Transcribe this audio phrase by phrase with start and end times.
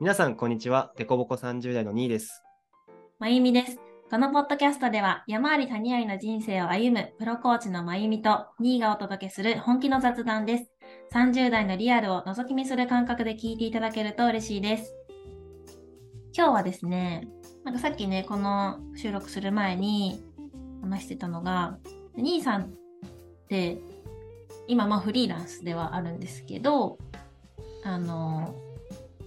[0.00, 0.92] 皆さん、こんにちは。
[0.96, 2.42] デコボコ30代の2位です。
[3.20, 3.78] まゆみです。
[4.10, 10.72] このポッドキャストでは山あり谷ありの人生を歩むプロコーチのまゆみと2位がお届けする本気の雑談です。
[11.12, 14.96] 30代のリアルを覗き見する感覚で聞いていただけると嬉しいです。
[16.36, 17.28] 今日はですね、
[17.62, 20.24] なんかさっきね、この収録する前に
[20.82, 21.78] 話してたのが、
[22.16, 22.66] 兄さんっ
[23.48, 23.78] て
[24.66, 26.98] 今まあフリーランスではあるんですけど、
[27.84, 28.56] あの、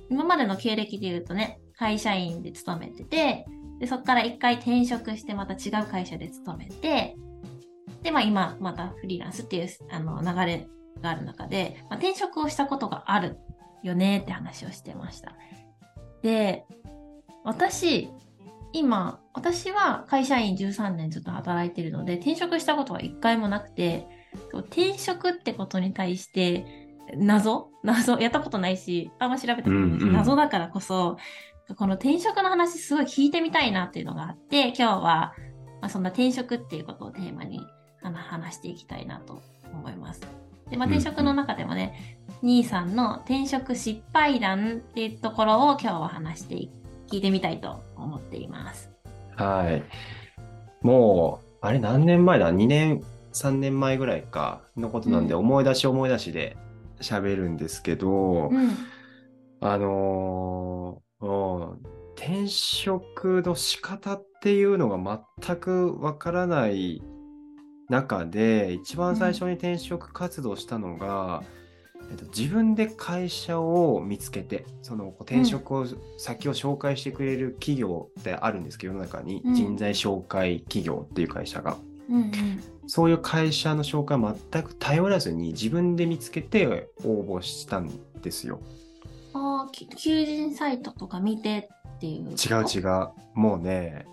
[0.09, 3.45] 今までの経歴で言うとね、会社員で勤めてて、
[3.79, 7.15] で、そこから一回転職してまた違う会社で勤めて、
[8.03, 10.67] で、まあ今またフリーランスっていうあの流れ
[11.01, 13.37] がある中で、まあ、転職をしたことがある
[13.83, 15.35] よねって話をしてました。
[16.21, 16.65] で、
[17.43, 18.09] 私、
[18.73, 24.07] 今、私は会社員13年ずっと働いてるので、転職したことは一回もなくて、
[24.53, 26.65] 転職ってことに対して、
[27.15, 31.17] 謎謎やったことないし、あんま調べたことないし、うんうん謎だからこそ、
[31.77, 35.33] この転職の話すごい聞いてみたいなっていうのがあって、今日は、ま
[35.81, 37.61] あ、そんな転職っていうことをテーマに
[38.01, 39.41] あの話していきたいなと
[39.73, 40.21] 思います。
[40.69, 46.71] で、まあ、うんうん転職の中でもね、兄さんの転職失敗談っていうところを今日は話してい
[47.09, 48.91] 聞いてみたいと思っています。
[49.35, 49.83] はい。
[50.85, 53.01] もう、あれ何年前だ ?2 年、
[53.33, 56.57] 3年前ぐらいかのことなんで、うん思い出し思い出しで
[57.01, 58.71] 喋るんですけど、うん。
[59.59, 67.03] あのーうん転職の仕方っていうのが全くわからない
[67.89, 71.43] 中で、一番最初に転職活動したのが、
[72.09, 75.85] えっと、自分で会社を見つけて、その転職を、
[76.17, 81.77] 先を紹介してくれる企業ってあるんですけど、世の中にうん人材紹介企業っていう会社が。
[82.09, 82.31] うんうん。
[82.87, 88.59] そういう会社の紹介を全く頼らずに自分で見つけて応募したんですよ。
[89.33, 92.29] ああ、き求人サイトとか見てっていう。
[92.29, 93.09] 違う違う。
[93.35, 94.07] もうね、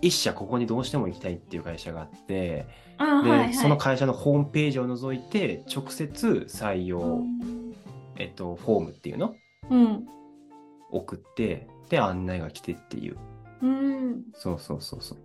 [0.00, 2.66] 一社ここにどうしても行きたいっていう会社があって、
[2.98, 7.74] で、はいはい、その会社のホームページを覗いて、直接採用、うん
[8.16, 9.34] えっと、フォームっていうの？
[9.70, 10.06] うん。
[10.90, 13.16] 送って、で、案内が来てっていう。
[13.62, 14.22] うん。
[14.34, 15.18] そうそうそうそう。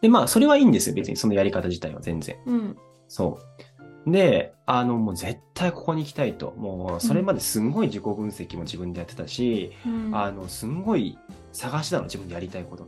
[0.00, 0.94] で、まあ、それはいいんですよ。
[0.94, 2.36] 別にそのやり方自体は全然。
[2.46, 2.76] うん。
[3.08, 3.38] そ
[4.06, 4.10] う。
[4.10, 6.52] で、あの、もう絶対ここに行きたいと。
[6.56, 11.18] もう、それまですんごい自己分析も自分でやってたし、うんあの、すんごい
[11.52, 12.86] 探したの、自分でやりたいこと。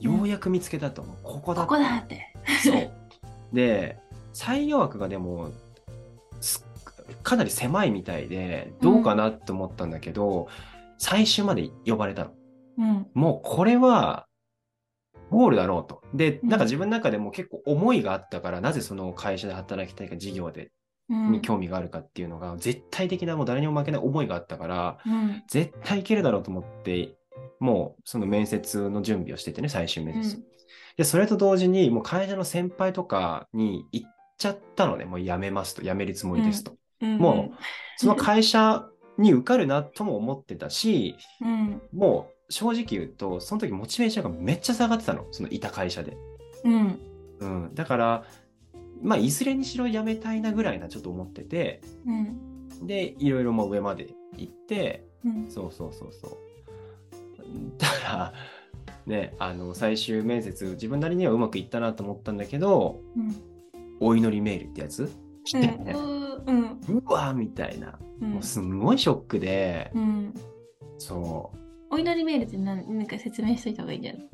[0.00, 1.02] ようやく見つけたと。
[1.22, 2.34] ここだここだって。
[2.64, 2.90] そう。
[3.52, 3.98] で、
[4.34, 5.50] 採用枠がでも、
[6.40, 6.64] す
[7.22, 10.48] かなり狭いみたいで、どうかなって思ったんだけど、
[10.98, 12.30] 最終まで呼ばれたの。
[12.78, 13.06] うん。
[13.14, 14.26] もうこれは、
[15.32, 16.02] ゴールだろうと。
[16.14, 20.70] で、うんなんか自分の中でも結構思いがあったから、なぜその会社で働きたいか、事業で、
[21.08, 21.32] うん。
[21.32, 25.42] に興味があるかっていうのが、絶対的なもう誰にも負けない思いがあったから、うん。
[25.48, 27.16] 絶対いけるだろうと思って、
[27.58, 30.42] もうその面接の準備をしててね、最終面接。
[30.96, 36.76] で、それと同時に、もう会社の先輩とかに行っちゃったのね、もう辞めますと、辞めるつもりですと。
[37.00, 37.18] うん。
[37.18, 37.56] もう、
[37.96, 38.86] その会社
[39.18, 41.82] に受かるなとも思ってたし、うん。
[41.92, 46.16] もう正直言うと、その時モチベーションがめっちゃ下がってたの、そのいた会社で。
[46.64, 46.98] うん。
[47.40, 47.74] うん。
[47.74, 48.24] だから、
[49.02, 52.86] まあ、いずれにしろ辞めたいなぐらいなちょっと思ってて、うん。
[52.86, 55.50] で、いろいろもう上まで行って、うん。
[55.50, 56.36] そうそうそうそう。
[57.78, 58.32] だから、
[59.06, 63.34] ね、あの、最終面接、自分なりにはうまくいったなと思ったんだけど、うん。
[63.98, 65.10] お祈りメールってやつ？
[65.44, 66.80] 来て、 ねうん。
[66.98, 67.98] うわーみたいな。
[68.20, 70.34] うんもうすんごいショックで、うん。
[70.98, 71.61] そう。
[71.92, 74.28] お祈りメールって何なんか説明しといた方がいいんじゃない？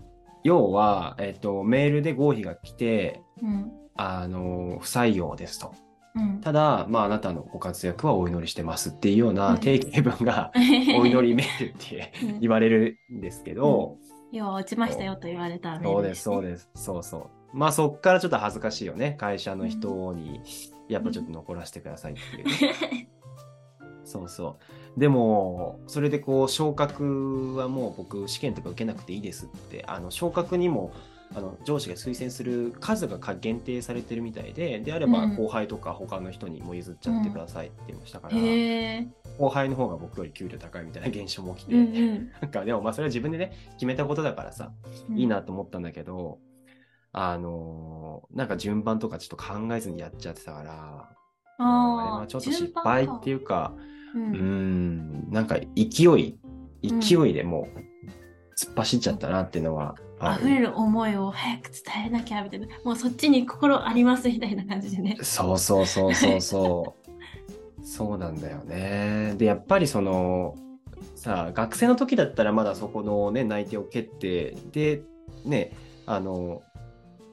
[0.44, 3.72] 要は、えっと、メールで合否が来て、うん。
[3.96, 5.74] あの、不採用ですと。
[6.14, 6.40] うん。
[6.40, 10.52] ただ、まあ、あなたのご活躍はお祈りしてますっていうよううなん定型文が、
[10.98, 13.96] お祈りメールってうん言われるんですけど、
[14.30, 16.70] 要は落ちましたよと言われたメールそうです、そうすです。
[16.74, 17.26] そうそう。
[17.52, 19.16] まあ、そっからちょっと恥ずかしいよね。
[19.18, 20.40] 会社の人に、
[20.88, 23.08] やっぱちょっと残らせてくださいっていうね、
[24.04, 24.56] そうそう。
[24.96, 30.92] でも、それでこう、昇格はもう僕、試験とか受けなくていいですって、あの、昇格にも、
[31.34, 39.06] あの上司が推薦する数がか限定されてるみたいで、であればうん後輩とか他の人にも譲っちゃってくださいって言いましたから、へえ。
[39.38, 44.72] 後輩の方が僕より給料高いみたいな現象も起きて、うんうん なんかでもまあそれは自分でね、決めたことだからさ、
[45.14, 46.38] いいなと思ったんだけど、
[47.12, 51.08] あのーなんか順番とかちょっと考えずにやっちゃってたから、
[51.58, 53.80] あれはちょっと失敗っていうか、う。
[54.14, 56.38] うんーん、なんか勢い、
[56.82, 57.78] 勢いでもう
[58.58, 65.18] 突っ走っちゃったなっていうのはあ溢れる思いを早く伝えなきゃみたいな、もうそっちに心ありますみたいな感じでね。
[65.22, 67.08] そうそうそうそうそう。
[67.84, 69.34] そうなんだよね。
[69.38, 70.54] で、やっぱりその、
[71.14, 75.02] さ学生の時だったらまだそこのね内定を蹴ってで
[75.44, 75.72] ね
[76.06, 76.62] あの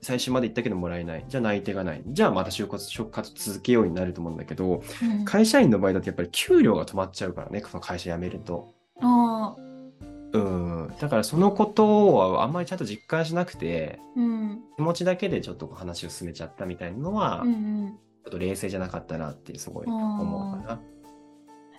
[0.05, 1.25] 最終まで行ったけどもらえない。
[1.27, 2.03] じゃあ内定がない。
[2.05, 5.25] じゃあまた就活就活続けようになると思うんだけどうん。
[5.25, 7.61] 会社員の場合だとやっぱり給料が止まっちゃうからね。
[7.61, 8.73] その会社辞めると。
[9.01, 9.55] あ
[10.33, 10.93] うん。
[10.99, 14.61] だからそのことはあんまりちゃんと実感しなくてーうん。
[14.75, 20.81] 気持ちだけでちょっと話を進めちゃったみたいなのは、うんうちんょっと冷静じゃなかったなってすごい思うかな。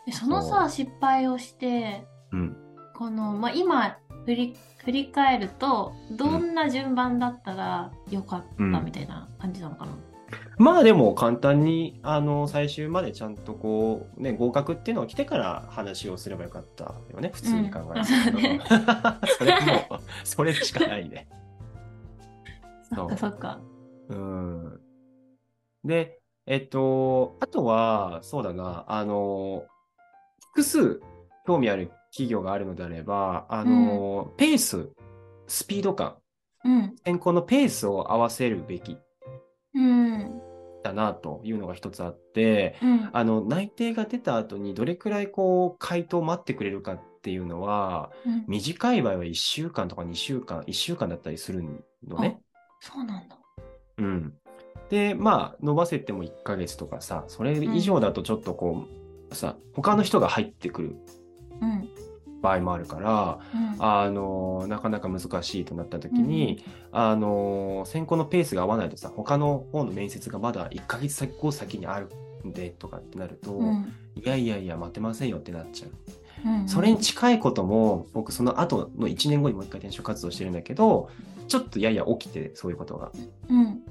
[0.04, 2.56] でそのさ失敗をしてうん。
[2.94, 4.56] この、まあ、今振り
[4.86, 9.90] 振り返るとどんな順番だったらよかったうんみたいな感じなのかな、
[10.58, 18.04] まあでも簡単にあの最終までちゃんとこうね合格っていうのが来てから話をすればよかったよね普通に考えうん。
[18.04, 18.52] そうね。
[18.52, 19.26] ると。
[19.26, 21.26] それもうそれしかないね。
[22.94, 23.58] そっかそっか。
[24.08, 24.80] うん。
[25.84, 29.64] でえっとあとはそうだなあの
[30.52, 31.00] 複数
[31.44, 34.88] 興味ある企業があるのであればあの、ペース
[35.46, 36.16] スピード感
[36.64, 36.96] うん。
[37.04, 38.96] 選考のペースを合わせるべき
[39.74, 40.40] うん
[40.82, 42.76] だなというのが一つあって。
[42.82, 43.10] うん。
[43.12, 48.44] あの内定が出た後にどれくらいこう回答を待ってくれるかっていうのはうん。
[48.48, 51.62] 短い場合は1週間とか2週間1週間だったりする
[52.06, 52.40] のね。
[52.80, 53.36] そうなんだ。
[53.98, 54.34] うん、
[54.90, 58.84] でまあ伸ばせても1ヶ月とかさそれ以上だとちょっとこ
[59.30, 60.96] う、さ他の人が入ってくる
[61.62, 61.88] うん
[62.42, 63.76] 場合もあるからうん。
[63.78, 72.08] あのなかなか難しいとなった時に、あの選考のペースが合わないとさ他の方の面接がまだ1ヶ月先後先にある
[72.46, 73.92] んでとかってなると、うん。
[74.14, 75.90] いやいやいや待てませんよってなっちゃう。
[76.48, 76.68] うん。
[76.68, 81.10] それに近いことも僕その後の1年後にもう一回転職活動してるんだけど
[81.48, 83.12] ちょっとやや起きてそういうことが。
[83.48, 83.82] うん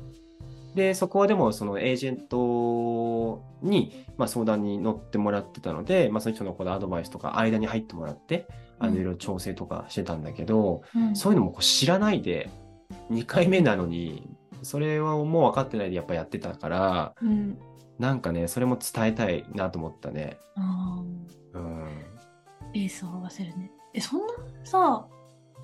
[0.75, 8.45] でそこはでもそのエージェントに、まあ、相談に乗ってもらってたので、まあ、その人のこのアドバイスとか間に入ってもらって
[8.79, 8.93] あうん。
[8.93, 11.15] のいろいろ調整とかしてたんだけど、うん。
[11.15, 12.49] そういうのもこう知らないで
[13.09, 14.29] 2回目なのに
[14.61, 17.57] それはもう分かってないでやっぱやってたからうん。
[17.97, 20.37] なんかねそれも伝えたいなと思ったね。
[20.55, 21.57] あー。
[21.57, 22.05] うん。
[22.73, 23.71] ペースを合わせるね。
[23.93, 24.33] え、そんな
[24.65, 25.07] さ、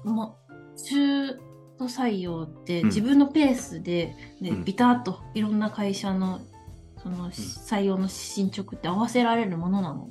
[0.05, 0.33] ま、
[0.77, 1.37] 中
[1.81, 6.39] 途採用ってうん自分のペースで、ねうんビタッといろんな会社の
[7.01, 10.09] その採用の進捗って合わせられるものなの？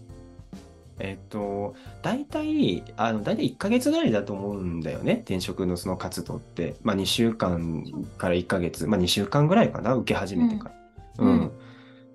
[1.02, 5.22] えっと、大体、あの、大体1ヶ月ぐらいだと思うんだよね。
[5.24, 6.76] 転職のその活動って。
[6.82, 7.84] まあ2週間
[8.18, 10.74] から1ヶ月、まあ2週間ぐらいかな、受け始めてから。
[11.20, 11.30] うん。
[11.30, 11.52] うん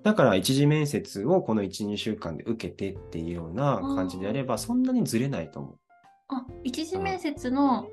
[0.04, 5.74] だから一次面接をこの1、2週間で受けてっていうような感じであれば、そんなにずれないと思う。
[6.28, 7.88] あ、一次面接の、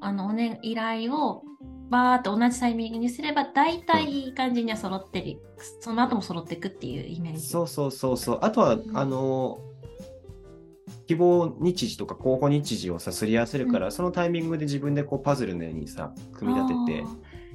[0.00, 1.42] あの、おね、依頼を、
[1.88, 5.38] バーっと同じタイミングにすれば、大体いい感じには揃ってる。
[5.80, 7.40] その後も揃っていくっていうイメージ。
[7.46, 8.38] そうそうそうそう。
[8.42, 9.58] あとは、んあの、
[11.06, 17.04] 希望日時とか候補日時をさ、すり合わせるから、そのタイミングで自分でこうパズルのようにさ、組み立てて、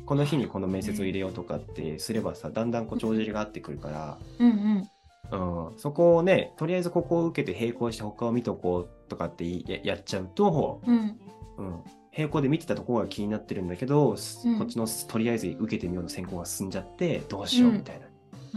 [0.05, 5.69] この日にこの面接を入れようとかってすればさ、だんだんこう帳尻が合ってくるから、うんうん。
[5.69, 11.19] うん、そこをね、とりあえずここを受けて並行して他を見とこうとかってややっちゃうと、うん。
[11.57, 11.83] うん、
[12.15, 14.15] 並行で見てたところが気になってるんだけど、
[14.45, 14.57] うん。
[14.59, 18.07] こっちのとりあえず受けてみようの選考が進んじゃって、どうしようみたいな、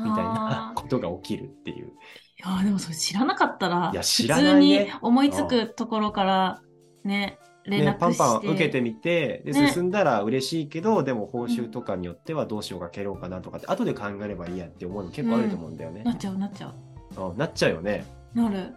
[0.05, 1.87] みたいなことが起きるっていう。
[1.87, 1.91] い
[2.39, 4.79] やーでもそれ知らなかったらいや知らないね。
[4.79, 6.63] 普通に思いつくところから
[7.05, 9.71] ね連ね、パンパン受けてみて、でね。
[9.71, 16.03] 進んだら嬉しいけど、でも報酬とかによってはどうしようか蹴ろうかなとかって、後で考えればいいやって思うの結構あると思うんだよね。
[16.03, 16.75] なっちゃうなっちゃ
[17.17, 17.35] う。
[17.35, 17.39] ん。
[17.39, 18.05] なっちゃうよね。
[18.35, 18.75] うなる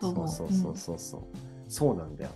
[0.00, 1.22] と思うそうそうそうそう、
[1.68, 2.30] そうなんだよ。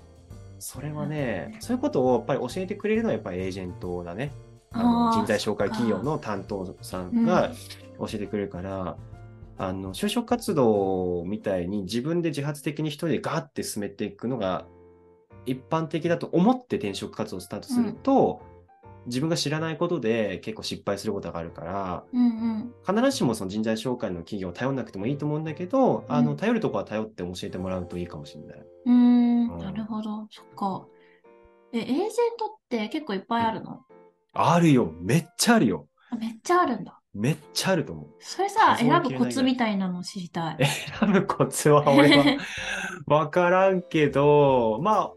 [0.58, 4.32] それはね、そういうことをやっぱり教えてくれるのはやっぱりエージェントだね。
[4.70, 7.52] あの人材紹介企業の担当さんが
[7.98, 8.96] 教えてくれるから、
[9.56, 14.66] あの就職活動みたいに自分で自発的に一人でガーって進めていくのが
[15.46, 18.42] 一般的だと思って転職活動をスタートすると、
[19.06, 22.72] 自分が知らないことで結構失敗することがあるから、うんうん。
[22.86, 26.26] 必ずしもその人材紹介の企業を頼んなくてもいいと思うんだけど、あうん。
[26.26, 28.58] の頼るとこは頼って教えてもらうといいかもしれない。
[29.56, 30.86] なるほどそっか
[31.72, 32.06] えエージェン
[32.38, 33.80] トって結構いっぱいあるの、
[34.32, 35.86] あるよ、めっちゃあるよ。
[36.10, 38.06] あめっちゃあるんだめっちゃあると思う。
[38.20, 40.64] それさ選ぶコツみたいなの知りたい？
[41.00, 42.24] 選ぶコツは俺は
[43.06, 45.12] 分からんけど、まあ、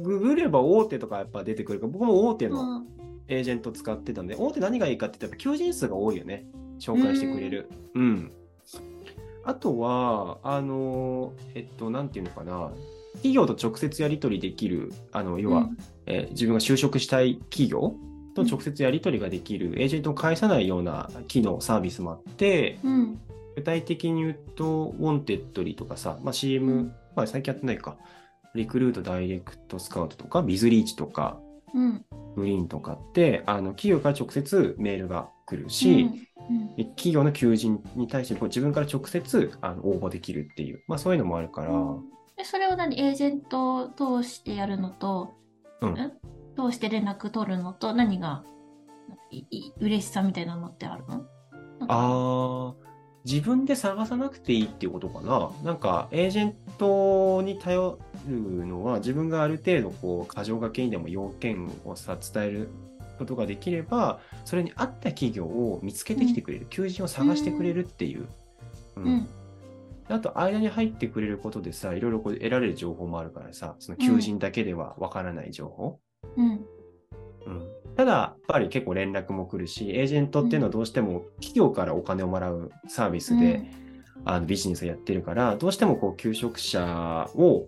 [0.00, 2.86] ググれば大手とかやっぱ出てくるから、僕も大手うのん
[3.28, 6.46] エージェント使ってたんで、大手何がいいかって言ったら求人数が多いよね。
[6.78, 7.68] 紹介してくれる。
[7.94, 8.32] うん。
[9.44, 12.70] あとは、あの、えっと、なんていうのかな。
[13.14, 17.94] 企業と直接やり取りできる、あの、要は、うんえー自分が就職したい企業
[18.34, 23.20] と直接やり取りができる、エージェントを介さないような機能、サービスもあって、うん
[23.56, 26.84] 具体的に言うと、ウォンテッドリーとかさ、まあ、CM を
[27.16, 27.96] まあ最近やってないか。
[28.54, 31.40] リクルート、ダイレクトスカウトとか、ビズリーチとか、
[31.74, 32.04] うん。
[32.36, 36.08] グリーンとかって、あの企業から直接メールが来るし、
[36.48, 36.84] うん。
[36.94, 41.72] 企業の求人に対してこう自分から直接あの応募できるっていう、まあそういうのもあるから、
[42.38, 42.98] でそれを何？
[43.00, 45.34] エージェントを通してやるのと、
[45.82, 45.90] うん。
[45.90, 46.12] ん
[46.56, 48.44] 通して連絡取るのと何が
[49.80, 51.24] 嬉しさみたいなのってあるの？
[51.88, 52.88] あー。
[53.24, 55.50] 自分で探さなくていいっていうことかな。
[55.62, 62.70] なんか、エージェントに頼るのは、自分がある程度、こう、過剰書きにでも要件をさ、伝える
[63.18, 68.28] ことができれば、それに合った企業を見つけてきてくれる、求人を探してくれるっていう。
[68.96, 69.04] うん。
[69.04, 69.28] うん。
[70.08, 76.00] あと、間に入ってくれることでさ、いろいろこう得られる情報もあるからさ、その求人だけではわからない情報。
[76.36, 76.46] うん。
[76.46, 83.68] うんただ、やっぱり結構連絡も来るし、エージェントっていうのはどうしても企業からお金をもらうサービスで、
[84.24, 87.66] あのビジネスをやってるから、どうしてもこう求職者を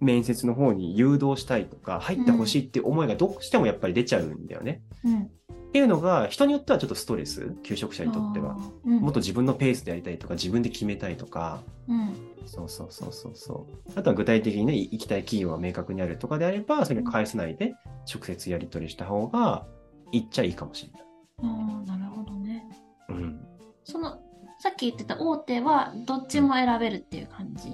[0.00, 4.80] 面接の方に誘導したいとか、入ってほしいって思いがどうしてもやっぱり出ちゃうんだよね。
[5.04, 5.30] うん。
[5.70, 8.56] っていうのが、人によってはちょっとストレス、求職者にとっては。
[8.84, 9.00] うん。
[9.00, 12.12] もっと自分のペースでやりたいとか、自分で決めたいとか、うん。
[12.44, 13.92] そうそうそうそうそう。
[13.94, 17.74] あとは具体的にね、行きたい企業が明確にあるとかであれば、それ返さないで
[18.12, 19.64] 直接やり取りした方が、
[20.10, 21.02] 行っちゃいいかもしれない。
[21.42, 22.68] ああ、なるほどね。
[23.08, 23.40] うん。
[23.84, 24.18] その、
[24.58, 27.70] さっき言ってた大手はどっちも選べるっていう感じ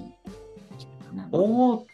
[1.15, 1.29] なの？
[1.31, 1.87] 大手、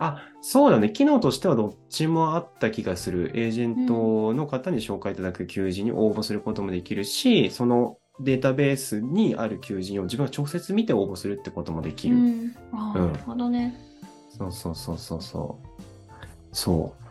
[0.00, 0.90] あ、そうだね。
[0.90, 3.30] 機能としてはどっちもあった気がする。
[3.34, 12.16] エージェントの方に紹介いただく求人に応募することもできるし、そのデータベースにある求人を自分が直接見て応募するってこともできる。
[12.16, 12.56] うん。
[12.72, 13.74] ああ、うんなるほどね。
[14.36, 15.66] そうそうそうそうそう。
[16.52, 17.06] そう。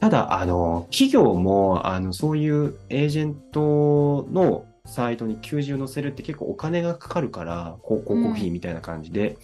[0.00, 9.36] ただ、あの、企業も、あの、そういうエージェントのサイトに求人を載せるって結構お金がかかるから、広告費みたいな感じで。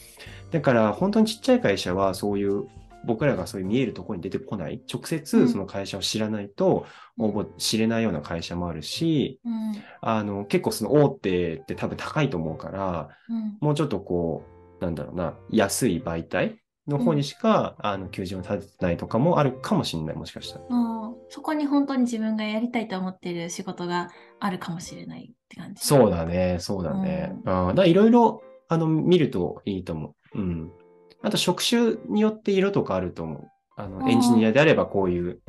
[0.51, 2.67] だから、本当にちっちゃい会社は、そういう、
[3.05, 6.87] 僕らがそういう見えるところに出てこない、直うん接その会社を知らないと、
[7.19, 9.75] 応募知れないような会社もあるし、うん。
[10.01, 13.59] あの、結構その大手って多分高いと思うから、うん。
[13.61, 14.45] もうちょっとこ
[14.81, 20.65] う、なんだろうな、安い媒体の方にしか、あの、求人を立ててないとかもあるかもしれない、もしかしたら。
[21.29, 24.11] そこに本当に自分がやりたいと思っている仕事が
[24.41, 25.85] あるかもしれないって感じ。
[25.85, 27.33] そうだね、そうだね。
[27.87, 30.39] いろいろ、あの、見るといいと思う。
[30.39, 30.73] うん。
[31.23, 33.49] あと、職種によって色とかあると思う。
[33.77, 35.41] ああの、ーエンジニアであればこういう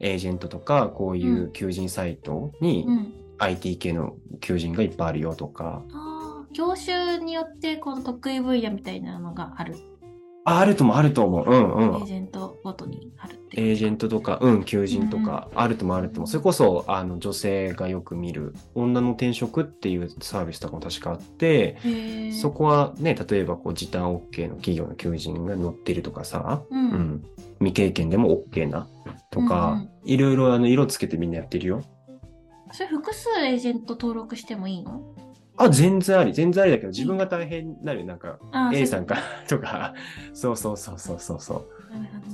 [0.00, 3.14] エージェントとか、こういう求人サイトにうん。
[3.38, 5.82] IT 系の求人がいっぱいあるよとか。
[5.92, 9.76] ああ、業種によってこの得意分野みたいなのがある。
[10.48, 11.46] ああるともあると思う。
[11.46, 12.00] うんうん。
[12.00, 13.60] エージェントごとにあるって。
[13.60, 21.78] エージェントとか、うん、求人とか、あるともあるとも、うんそれこそ、あの、女性がよく見る、女の転職っていうサービスとかも確かあって。
[22.32, 26.74] そこはね、例えば、こう、時短 OK の企業の求人が載ってるとかさ、う。
[26.74, 27.24] うんん、
[27.58, 28.86] 未経験でも OK な、
[29.30, 31.82] とか、いろいろ、あの、色つけてみんなやってるよ。
[32.72, 35.02] それ複数エージェント登録してもいいの？
[35.58, 38.38] あ、全然あり、全然ありだけど、自分が大変になるよ、なんか、
[38.72, 39.94] A そうんさかとか、
[40.32, 41.66] そうそうそうそうそうそう。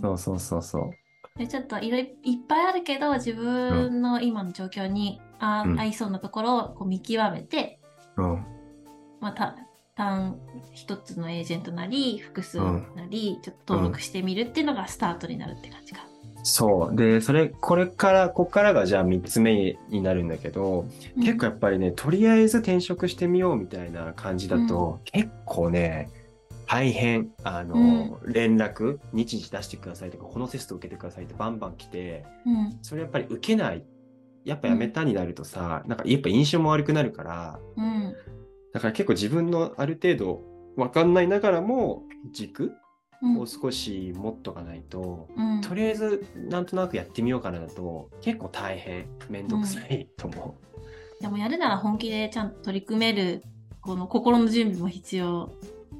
[0.00, 0.90] そうそうそうそう。
[1.38, 7.80] でちょっといろいいっぱいあるけど自分の今の状況に、あうん合いそうなところをこう見極めて、
[8.16, 8.46] うん。
[9.20, 9.56] また
[9.96, 10.38] 単
[10.72, 16.06] 一つのエージェントなり複数なり、ちょっと登録してみるっていうのがスタートになるって感じか。
[16.44, 16.96] そう。
[16.96, 20.84] で、それ、これから、こっからがじゃあ3つ目になるんだけど、
[21.16, 26.10] 結構やっぱりね、とりあえず転職してみようみたいな感じだと、結構ね、
[26.66, 32.78] 大変、あの、連絡、日時出してくださいとか、このテスト受けてくださいってバンバン来て、うん。
[32.82, 33.82] それやっぱり受けない、
[34.44, 38.14] やっぱやめたになるとさ、なんかやっぱ印象も悪くなるから、うん。
[38.74, 40.42] だから結構自分のある程度
[40.76, 42.83] わかんないながらも、軸うん
[43.38, 45.60] を少し持っとかないと、うん。
[45.60, 50.56] とりあえずなんとなくやってみようかなだと結構大変めんどくさいと思
[51.20, 53.42] でもやるなら本気でちゃんと取り組める
[53.80, 55.52] この心の準備も必要。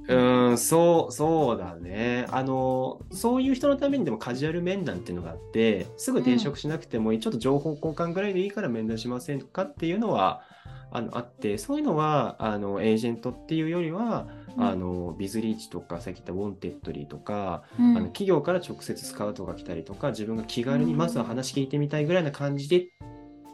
[0.09, 0.52] う。
[0.52, 2.26] んそうそうだね。
[2.30, 10.42] あのそういう人のためにでもカジュアル面談っていうのがあってすぐ転職しなくてもいい、ちょっと情報交換ぐらいでいいから面談しませんかっていうのは
[10.90, 22.88] あのあってそういうのはあのエージェントっていうよりは、あのビズリーチとかさっき言ったウォンテッドリーとかうんあの企業から直接スカウトが来たりとか自分が気軽にまずは話聞いてみたいぐらいな感じで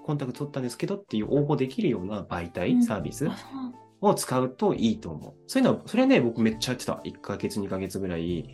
[0.05, 3.29] コンタクト取ったんですけどっていう応募できるような媒体、うんサービス
[4.01, 5.35] を使うといいと思う。
[5.47, 6.95] そういうのは、それはね、僕めっちゃやってた。
[7.05, 8.49] 1ヶ月、2ヶ月ぐらい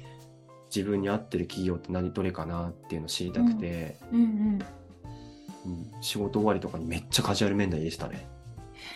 [0.74, 4.28] 自分に合ってる企業って何、どれかなっていうのを知りたくて、うんうん。
[4.28, 4.60] うん
[6.00, 8.28] 仕事終わりとかにめっちゃカジュアル面談入れてたね。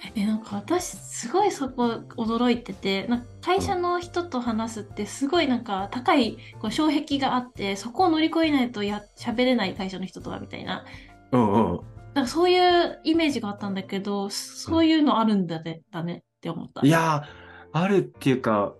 [0.16, 10.85] えなんか私すごいそこ驚いててなんか会社の人と話すってすごいなんか高いこう障壁があってそこを乗り越えないとや喋れない会社の人とはみたいな。
[11.33, 11.80] うんうん。
[12.14, 16.85] なんかそういうイメージがあったんだけどそういうのあるんだねだねって思った。
[16.85, 18.75] いやー、あるっていうか、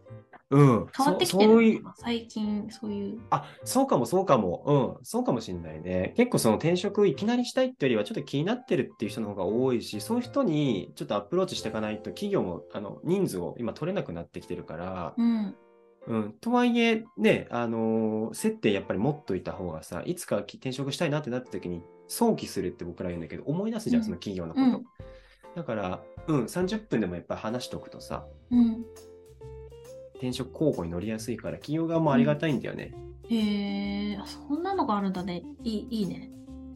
[0.51, 0.87] うん。
[0.97, 4.97] 変わってきてる最近そういうあ、そうかもそうかも。
[4.99, 5.05] うん。
[5.05, 6.13] そうかもしんないね。
[6.17, 15.55] 結構その転職いきなりしたいってよりはちょっと気になってるっていう人の方が多いし、そういう人にちょっとアプローチしていかないと企業もあの人数を今取れなくなってきてるから、うん
[16.07, 16.33] うん。
[16.41, 24.67] とはいえね、あのー接点やっぱり持っといた方がさ、いつかき転職したいなってなった時に想起するって僕ら言うんだけど、思い出すじゃん、うんその企業のこと。
[24.67, 24.85] うん
[25.57, 28.85] だから、うん、30分でもやっぱり話しておくとさ、うん
[30.21, 32.95] 転職候補に乗りやすいから、企業側もありがたいんだよね。
[33.31, 36.31] へえあそんなのがあるんだねいいいいね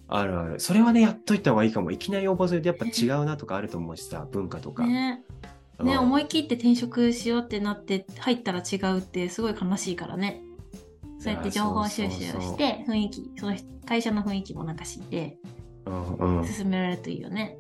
[0.09, 0.61] あるある。
[0.61, 1.91] それはね、やっといた方がいいかも。
[1.91, 4.87] いきなり応募するとやっぱ違うなとかあると思うしさ、文化とか。
[4.87, 5.23] ね
[5.79, 10.41] うんね、思い切って転職しようってなって入ったら違うってすごい悲しいからね
[11.19, 15.37] そうやって情報収集をして雰囲気その会社の雰囲気もなんか知って
[15.87, 16.47] うんうん。
[16.47, 17.59] 進められるといいよね。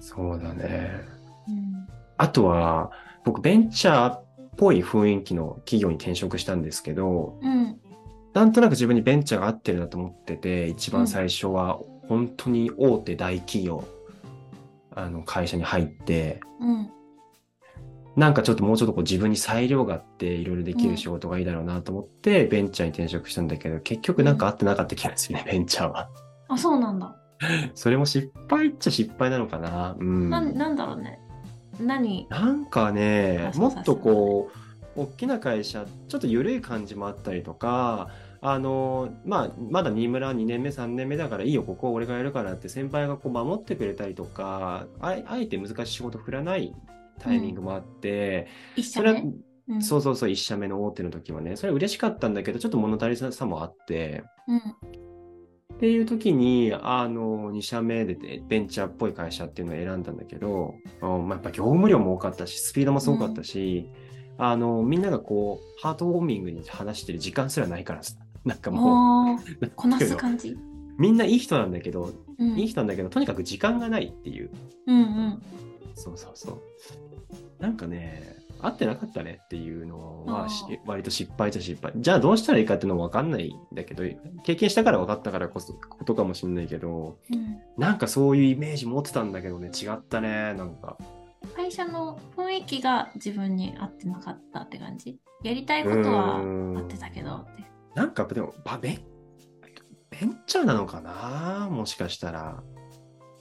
[0.00, 1.04] そうだね。
[1.48, 1.86] うん
[2.18, 2.92] あとは、
[3.24, 4.21] 僕、ベンチャーっ
[4.56, 7.78] ぽい雰囲気の企業に転職したんですけど、うん
[8.32, 13.86] なんとなく自分にベンチャーが合ってるなと思ってて、一番最初は本当に大手大企業、
[14.94, 16.90] あの会社に入って、うん
[18.14, 26.10] なんかちょっともうちょっとこう自分に裁量があっていろいろできる仕事がいいだろうなと思って、ベンチャーに転職したんだけど、結局なんか合ってなかった気がするね、ベンチャーは。
[26.48, 27.16] あそうなんだ。
[27.74, 29.96] それも失敗っちゃ失敗なのかな。
[29.98, 30.28] うん。
[30.28, 31.20] ななんだろうね。
[31.80, 32.26] 何？
[32.30, 34.50] なんかねもっとこ
[34.96, 38.10] う、大きな会社、ちょっと緩い感じもあったりとか、
[38.40, 46.74] あの、まあ、まだ新村2年目、3年目だからいいよ、ここは俺がやるからって先輩がこう守ってくれたりとか、あえあえて難しい仕事振らない
[47.20, 49.32] タイミングもあって、一それは、社目？
[49.68, 49.82] うん。
[49.82, 54.60] そうそうそう、1社目の大手の時はね、それは嬉しかったんだけど、ちょっと物足りなさもあって、うん
[55.82, 63.90] っていう時に、あの、2社目でねベンチャーっぽい会社っていうのを選んだんだけど、うんまあ、やっぱ業務量も多かったし、スピードもすごかったし、
[64.38, 68.14] あの、みんながこう、ハートウォーミングに話してる時間すらないからさ、
[68.46, 70.56] なんかもう、こなす感じ。
[70.98, 74.50] みんないい人なんだけど、うんいい人なんだけど、とにかく時間がないっていう。
[74.86, 75.42] うんうん
[75.96, 76.62] そうそうそう。
[77.58, 80.48] なんかね、合ってなかったねっていうのは
[80.86, 81.92] 割と失敗じゃ失敗。
[81.96, 84.04] じゃあどうしたらいいかっていうのも分かんないんだけど、
[84.44, 90.96] 経験したから分かったからこそことかもしれないけど、うんなんかそういうイメージ持ってたんだけどね、違ったね、なんか。
[91.56, 95.18] 会社の雰囲気が自分に合ってなかったって感じ？
[95.42, 97.44] やりたいことは合ってたけど。
[97.96, 99.00] なんかでも、ばベン
[100.08, 101.68] ベンチャーなのかな？
[101.70, 102.62] もしかしたら。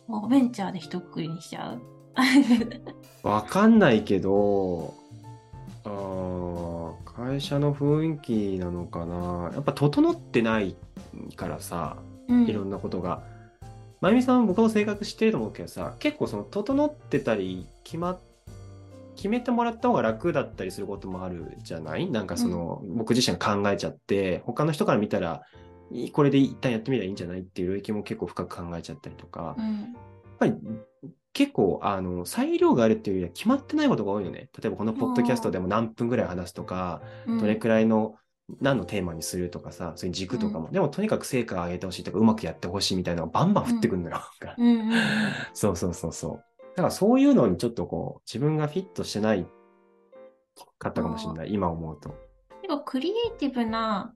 [0.08, 1.82] もうベンチャーで一括りにしちゃう。
[3.24, 4.94] わかんないけど、
[5.84, 9.52] あー会社の雰囲気なのかな。
[9.54, 10.76] やっぱ整ってない
[11.36, 12.46] からさ、うん。
[12.46, 13.24] いろんなことが。
[14.00, 18.20] まゆみさんは僕の性格知ってると思うけどさ、結構その整ってたり、決まっ
[19.16, 22.10] 決めてもらった方が楽だったりすることもあるじゃない？
[22.10, 25.44] なんかその、僕自身が考えちゃって、他の人から見たら、
[26.14, 27.42] これで一旦やってみたらいいんじゃない？
[27.42, 29.96] っていう領域も結構深く考えちゃったりとか、うん
[30.42, 30.56] ぱり
[31.34, 34.50] 結構、あの、裁量があるっていうよりは決まってないことが多いよね。
[34.60, 38.16] 例えばこのポッドキャストでも何分ぐらい話すとか、うんどれくらいの
[38.60, 44.22] 何のテーマにするとかさ、そういう軸とかも、でもとにかく成果を上げてほしいとか、うまくやってほしいみたいなのがバンバン降ってくるのよ。
[44.58, 44.98] うんうんうん
[45.54, 46.44] そうそうそうそう。
[46.76, 49.46] だからそういうのにちょっとこう、自分がフィットしてない
[50.78, 52.10] かったかもしれない、今思うと。
[52.62, 54.14] 結構クリエイティブな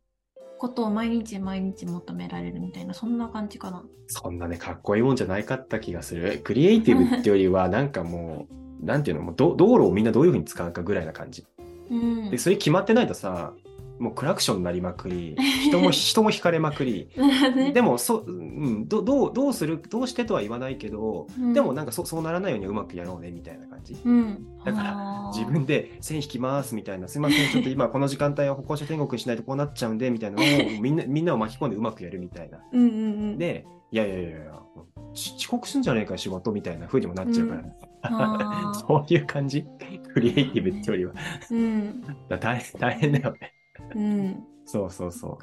[0.58, 3.84] ことを毎日毎日求められるみたいなそんな感じかな。
[4.08, 6.42] そんなね、かっこいいもんじゃないかった気がする。
[6.44, 8.48] クリエイティブってよりは、なんかも
[8.82, 11.46] う、なんていうの、もうど道路をみんなどういうふうに使うかぐらいな感じ。
[11.90, 13.54] うんで、それ決まってないとさ、
[14.00, 17.10] もうクラクションになりまくり、人も、 人も引かれまくり、
[17.56, 17.72] ね。
[17.72, 21.54] でもそ、うん、どどうどうするどうしてとは言わないけど、うん。
[21.54, 23.96] でもなんかそそうならないようにうまくやろうねみたいな感じ。
[24.04, 32.60] うん、だから自分で線引きますみたいなすいませんちょっと今 この時間帯は歩行者天国にしないとこうなっちゃうんでみたいなのを みんなみんなを巻き込んでうまくやるみたいな。
[32.72, 32.92] うんうんう
[33.34, 34.66] ん、でいやいやいやいや
[35.14, 37.64] ち遅刻すんじゃねえか仕事みたいな風にもなっちゃうから、
[38.02, 38.86] あー。
[38.86, 39.66] そういう感じ？
[40.14, 41.14] クリエイティブってよりは。
[41.50, 42.02] うん。
[42.30, 43.55] だ大変大変だよね
[43.96, 45.38] うんそうそうそう。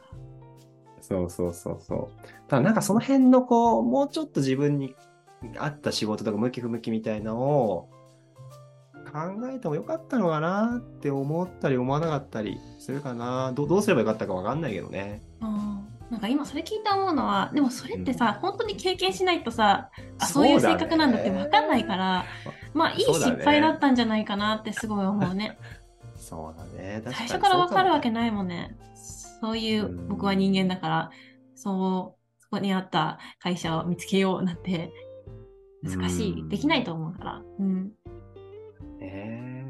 [1.01, 2.29] そうそうそうそう。
[2.49, 4.95] ただなんかその辺のこう、もうちょっと自分に
[5.59, 7.89] 合った仕事とか向き不向きみたいなのを
[9.13, 13.53] 考えてもよかったのかなって思ったり思わなかったりするかな。
[13.53, 15.23] どどうすればよかったかわかんないけどね。
[16.13, 22.27] なんか今それ聞いて思うのはでもそれってさ、本当に経験しないとさあそういう性格なんだって分かんないから
[22.75, 25.59] まあいい失敗だったんじゃないかなってすごい思うね。
[26.23, 27.03] そうだね。
[27.05, 28.13] 最初からわかるわけい。
[28.13, 28.77] ないもんね。
[29.41, 31.11] そういううん僕は人間だから、
[31.57, 34.93] そう、そこにあった会社を見つけようなんて
[35.83, 36.33] 難しい。
[36.41, 37.43] うんできないと思うから。
[37.59, 37.93] うん。
[39.01, 39.67] ね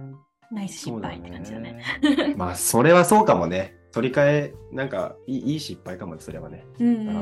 [0.51, 1.83] ナイス失敗って感じだね。
[2.03, 2.35] ね。
[2.37, 3.75] まあ、それはそうかもね。
[3.91, 6.67] 取り替え、なんかいい、いい失敗かもね、それはね。
[6.79, 7.15] うんうん。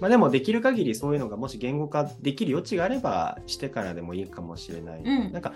[0.00, 5.02] まあでもできる限りそういうのがもし言語化できる余地があればしてからでもいいかもしれない。
[5.02, 5.52] うんなんか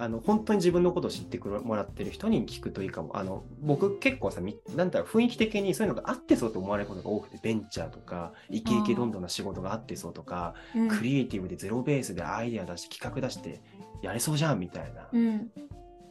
[0.00, 3.16] あの本当に自分のことを知ってもらってる人に聞くといいかも。
[3.16, 13.60] あの僕結構さみなんだろう雰囲気的にそういうのがあってそうと思われることが多くてベンチャーとかイケイケどんどんな仕事があってそうとかうんクリエイティブでゼロベースでアイデア出して企画出して
[14.00, 15.08] やれそうじゃんみたいな。
[15.12, 15.50] うん。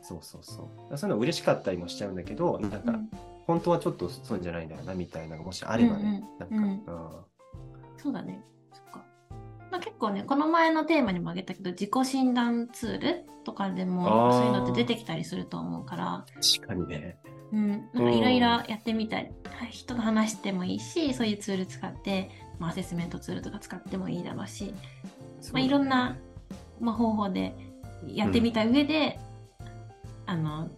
[0.01, 0.97] そうそうそう。
[0.97, 3.09] そういうの嬉しかったりもしちゃうんだけどなんかうん
[3.47, 6.23] 本当はちょっとそうじゃないんだよなみたいなのがもしあればね。
[6.49, 7.09] うんうんなんか、うん
[7.97, 8.41] そうだね。
[9.71, 16.25] まあ、結構ね、この前のテーマにも挙げたけど、自己診断ツールとかでもそういうのって出てきたりすると思うから、
[16.57, 17.17] 確かにね。
[17.51, 19.29] うん、なんかいろいろやってみたり、
[19.71, 22.29] 人と話してもいいし、そういうツール使って、
[22.59, 24.73] まあ、アセスメントツールとか使ってもいいだろうし、
[25.53, 26.17] まあ、いろんな、
[26.79, 27.55] まあ、方法で
[28.07, 29.19] やってみた上で、
[30.25, 30.69] あの、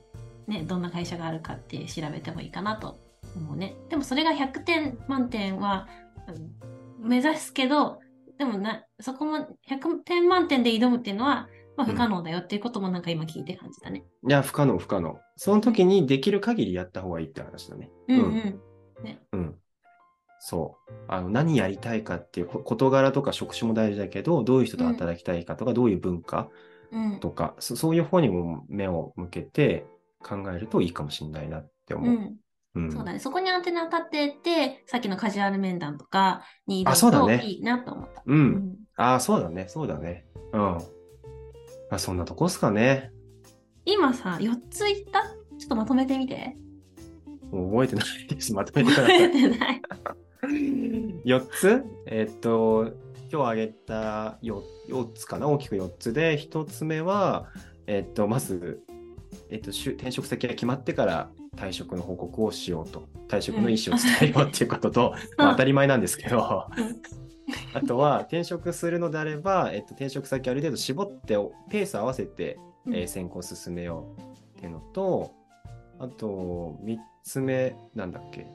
[0.47, 2.99] ね、どんな会社があるかって調べてもいいかなと
[3.35, 3.75] 思うね。
[3.89, 5.87] でもそれが100点満点は
[6.27, 7.99] うん目指すけど、
[8.41, 9.37] でもな、そこも
[9.69, 14.03] 100点満点で挑むっていうのは、まあ、不可能だよっていうこともなんか今聞いて感じたね。
[14.27, 15.19] いや、不可能、不可能。
[15.35, 17.91] その時にできる限りやった方がいいって話だね。
[18.07, 18.61] うんうん。
[19.33, 19.55] うん。
[20.39, 20.93] そう。
[21.07, 26.49] あの何やりたいかっていうこ事柄とか職種も大事だけど、どういう人と働きたいかとか、どういう文化
[26.91, 27.19] うん。
[27.19, 29.85] とか、そそういう方にも目を向けて
[30.23, 32.35] 考えるといいかもしれないなって思う。
[32.73, 33.19] そうだね。
[33.19, 38.21] そこにアンテナ立ってて、さっきのカジュアル面談とかにあそうだね挑むといいなと思った。
[38.25, 38.33] う。
[38.33, 39.65] うんんああ、そうだね。
[39.67, 40.25] そうだね。
[40.53, 40.59] うん。
[40.59, 40.79] ま
[41.91, 43.11] あ、そんなとこっすかね。
[43.83, 45.21] 今さ、4つ言った？
[45.57, 46.55] ちょっとまとめてみて。
[47.51, 48.53] もう覚えてないです。
[48.53, 49.29] まとめてくだ覚さいえ。
[49.29, 49.81] てない。
[51.25, 51.83] 4つ？
[52.07, 52.93] えっと、
[53.31, 55.49] 今日挙げた 4, 4つかな？
[55.49, 57.49] 大きく4つで、1つ目は、
[57.87, 58.81] えっと、まず、
[59.49, 63.07] えっと、しゅ転職先が決まってから退職の報告をしようと。
[63.27, 67.01] 退職の意思を伝えようっていうことと、 まあ当たり前なんですけど、うん。
[67.73, 71.37] あとは転職するのであれば、えっと、転職先ある程度絞って、
[71.69, 72.95] ペース合わせて、うん。
[72.95, 74.21] えー選考進めよう
[74.57, 75.31] っていうのと、
[75.99, 78.47] あと、3つ目、なんだっけ、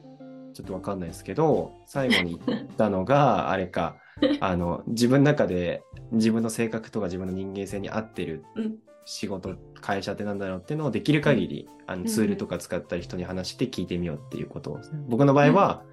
[0.53, 3.97] ちょっとわかんないですけど、最後に言ったのが、 あれか、
[4.41, 8.77] あの、自分の中で自分の性格とか自分の人間性に合ってるうん
[9.09, 15.83] 仕事、会社ってなんだろうっていうのをできる限り、あのうんツールとか使ったり人に話して聞いてみようっていうことを、僕の場合は、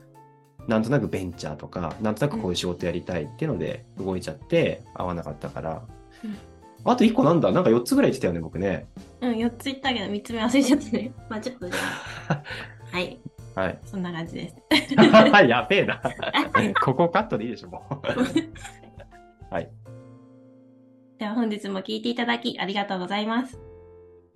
[0.67, 5.83] なんとなくベンチャーとか、なんとなくこういう仕事やりたいっていうので動いちゃって合わなかったから。
[6.25, 6.37] うん
[6.87, 8.87] あと1個なんだなんか4つぐらい言ってたよね、僕ね。
[9.23, 11.13] うん、4つ言ったけど3つ目忘れちゃったね。
[11.31, 11.67] まあちょっと。
[12.93, 13.19] はい。
[13.55, 13.79] はい。
[13.87, 14.57] そんな感じです。
[15.49, 16.03] やべえな。
[16.85, 19.55] ここカットでいいでしょ、もう。
[19.55, 19.71] はい。
[21.19, 23.59] では本日も聞いていただきありがとうございます。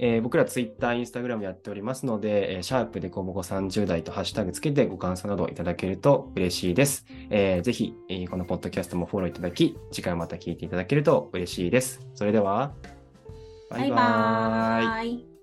[0.01, 7.05] えー僕ら Twitter、Instagram やっておりますので、えーシャープでこぼこ30代とハッシュタグつけてご感想などいただけると嬉しいです。
[7.31, 12.07] えーぜひ、えーこのポッドキャストもフォローいただき、次回また聞いていただけると嬉しいです。
[12.15, 12.73] それでは、
[13.71, 14.85] バイバーイ。
[14.85, 15.38] バイバーイ